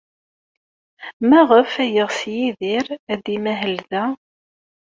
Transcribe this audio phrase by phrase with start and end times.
[1.29, 4.05] Maɣef ay yeɣs Yidir ad imahel da?